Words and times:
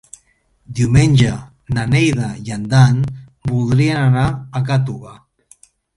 Diumenge 0.77 1.33
na 1.77 1.83
Neida 1.91 2.29
i 2.47 2.55
en 2.57 2.63
Dan 2.73 3.03
voldrien 3.51 4.03
anar 4.07 4.25
a 4.29 4.63
Gàtova. 4.71 5.15